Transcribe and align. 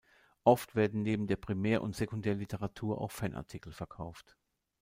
Oft 0.45 0.73
werden 0.75 1.03
neben 1.03 1.27
der 1.27 1.35
Primär- 1.35 1.83
und 1.83 1.95
Sekundärliteratur 1.95 2.99
auch 2.99 3.11
Fanartikel 3.11 3.71
verkauft. 3.71 4.35